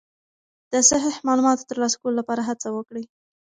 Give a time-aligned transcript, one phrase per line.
[0.71, 3.03] د صحیح معلوماتو ترلاسه کولو لپاره هڅه وکړئ.